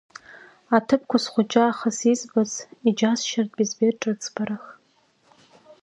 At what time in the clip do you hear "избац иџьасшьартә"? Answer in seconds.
2.13-3.59